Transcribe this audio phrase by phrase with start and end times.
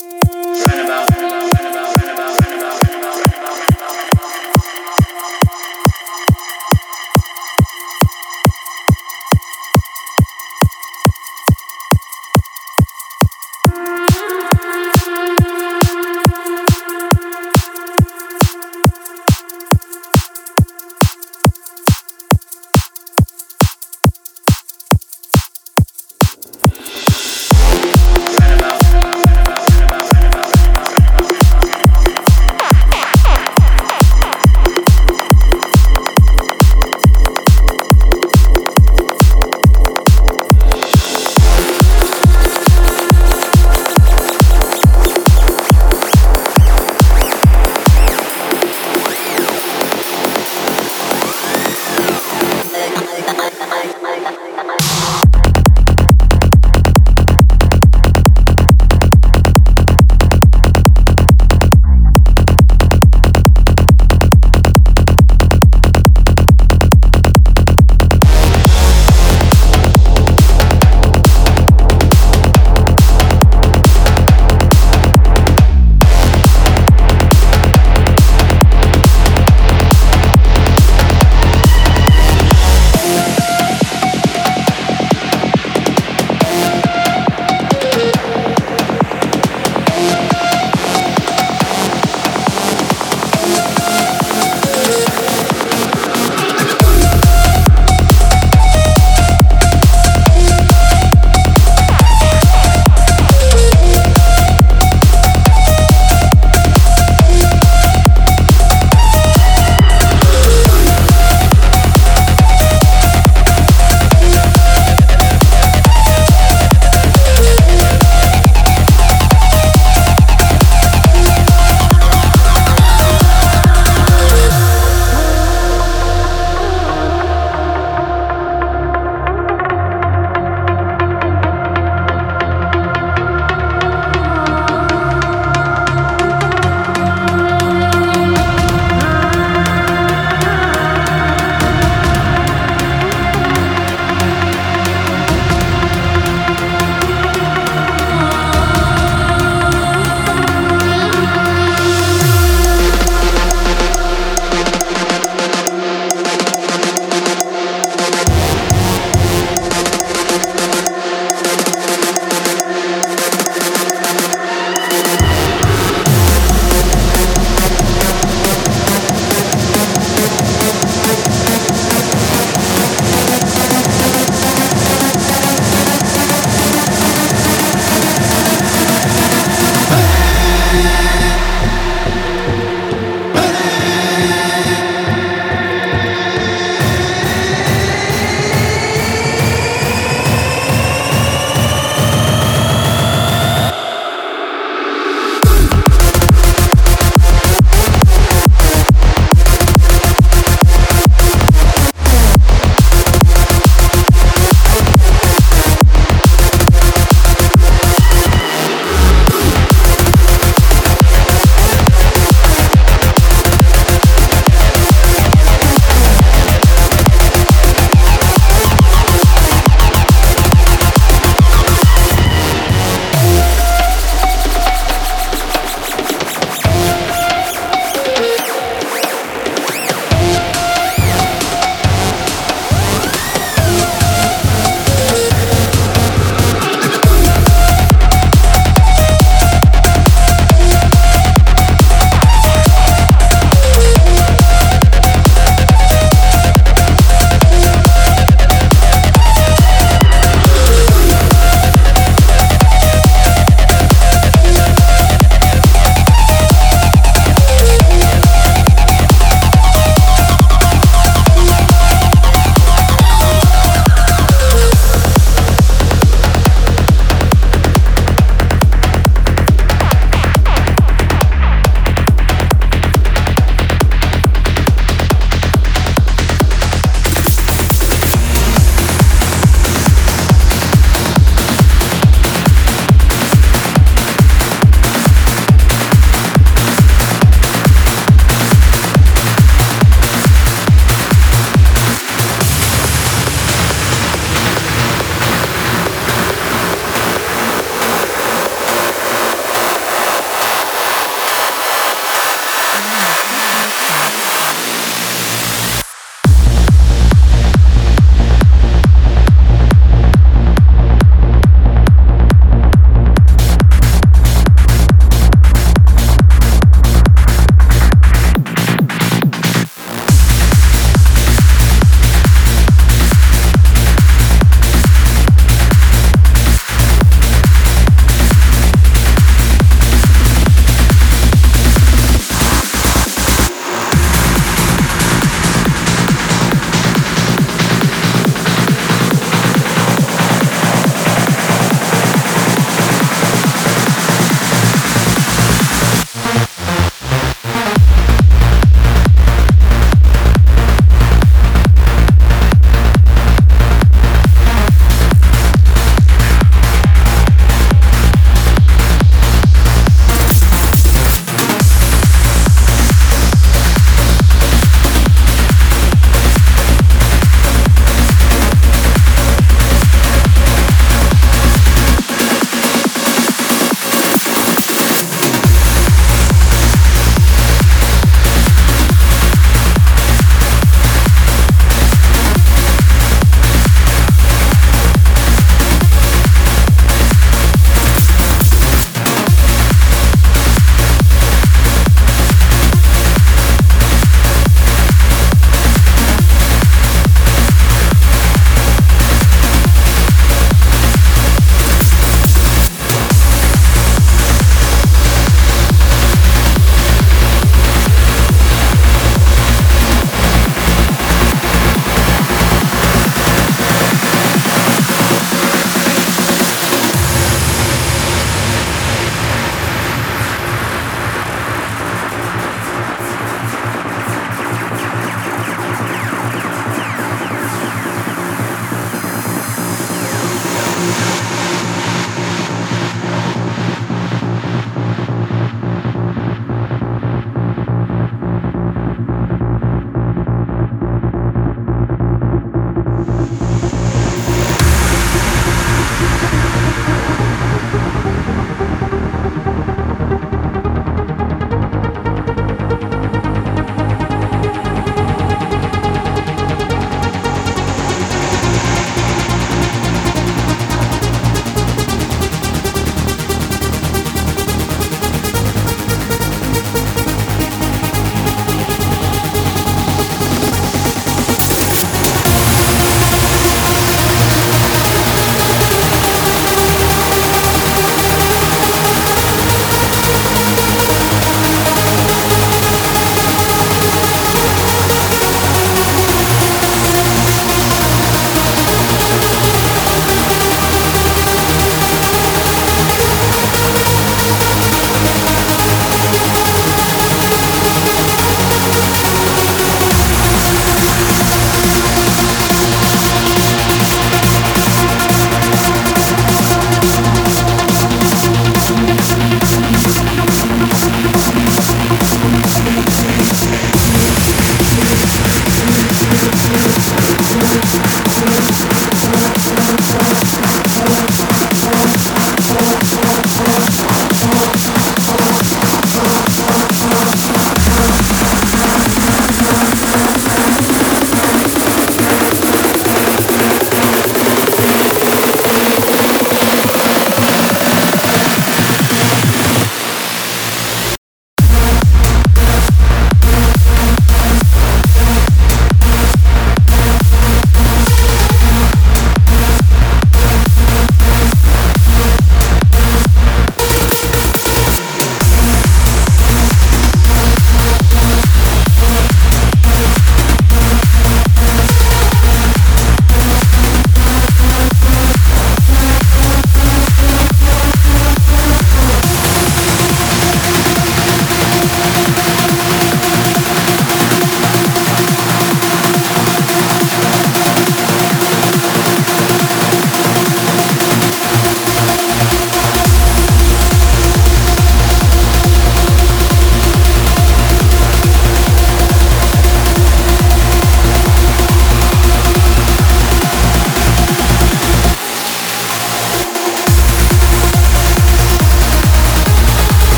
[0.00, 0.37] Right about,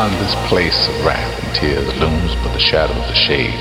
[0.00, 3.60] Beyond this place of wrath and tears looms but the shadow of the shade.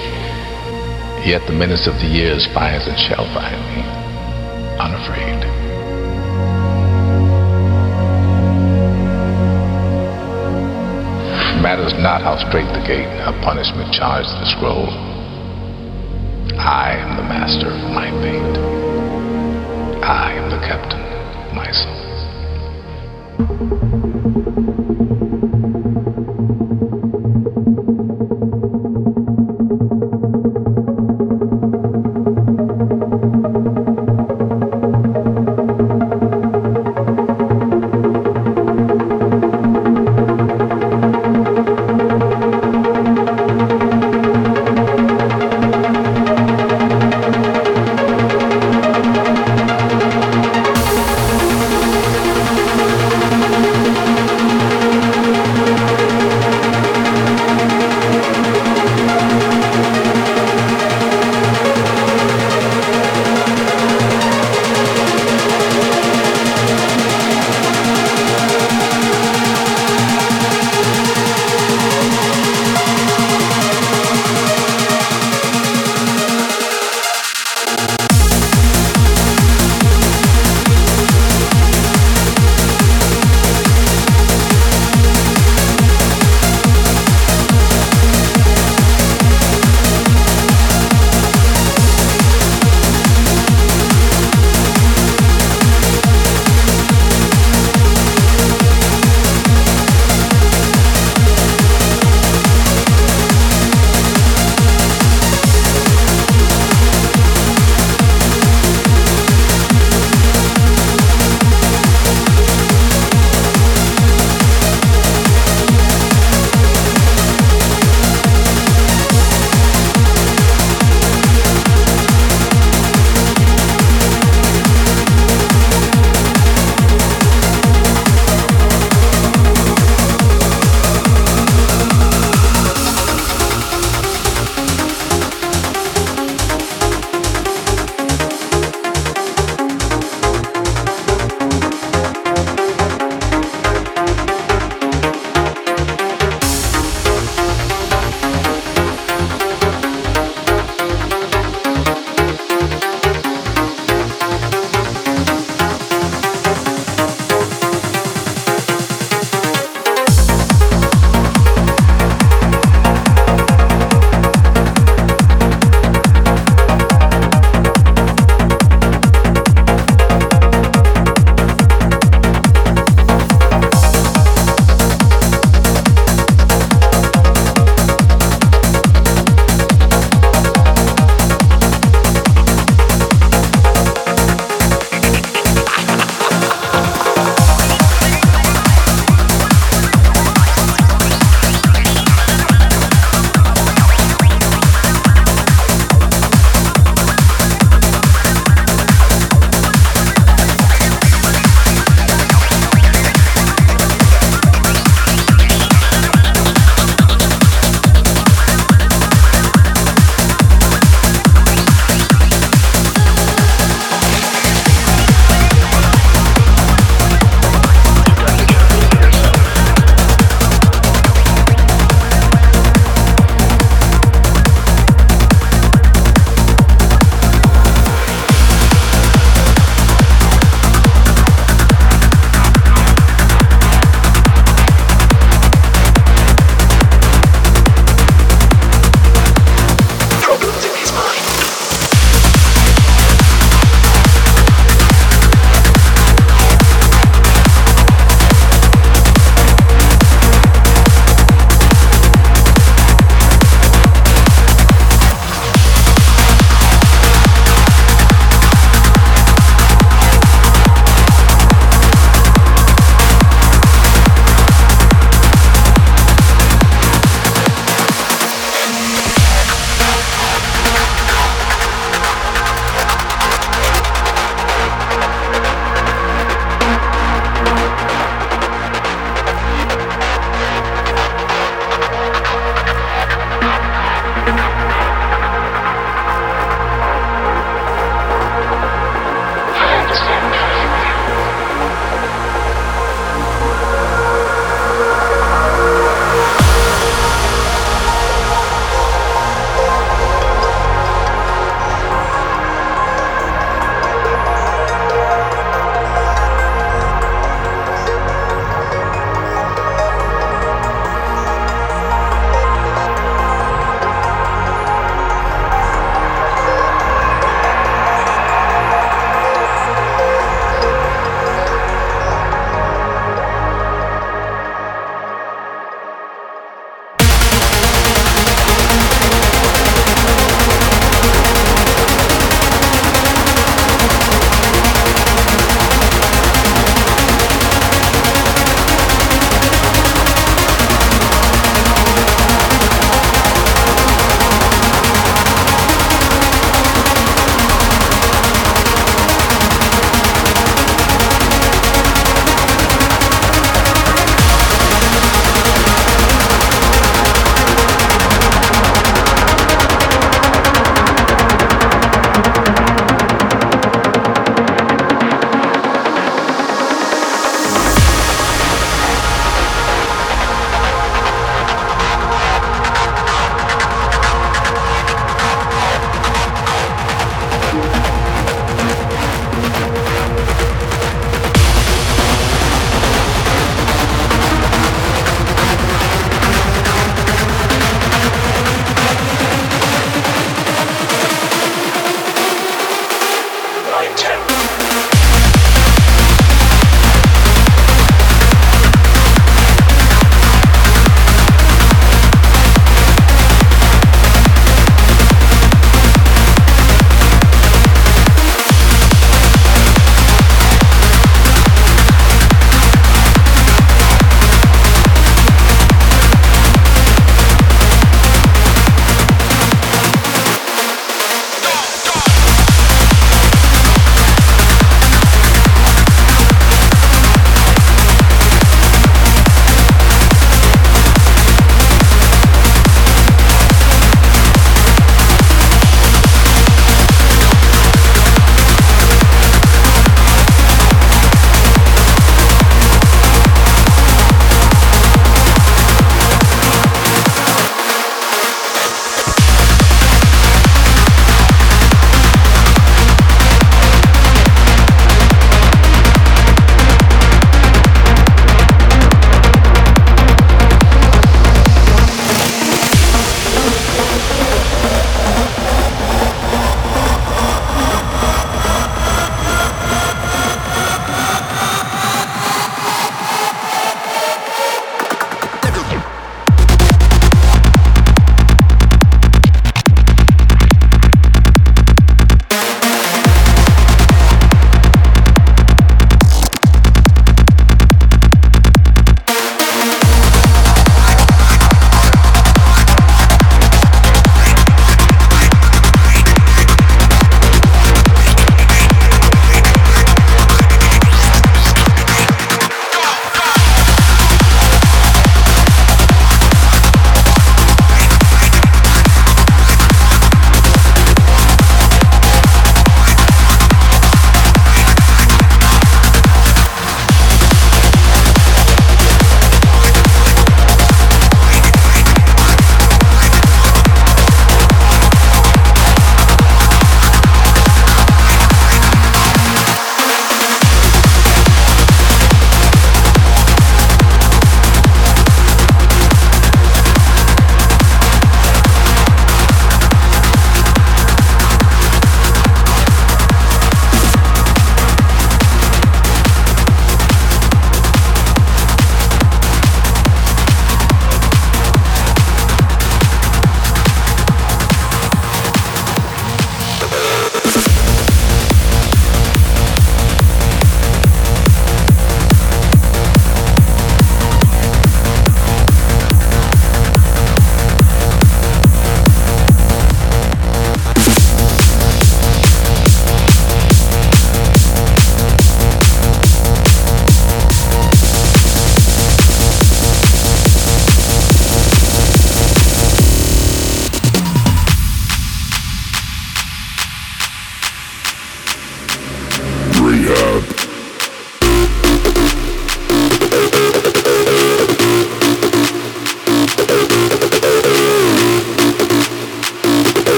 [1.27, 3.83] Yet the menace of the years finds and shall find me,
[4.79, 5.43] unafraid.
[11.61, 14.87] Matters not how straight the gate, how punishment charged the scroll.
[16.55, 18.59] I am the master of my fate.
[20.07, 21.08] I am the captain